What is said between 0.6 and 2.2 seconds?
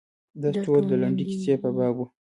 ټول د لنډې کیسې په باب و.